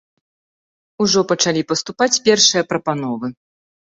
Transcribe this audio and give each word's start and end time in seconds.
Ужо 1.05 1.19
пачалі 1.31 1.61
паступаць 1.73 2.11
першыя 2.29 2.63
прапановы. 2.73 3.35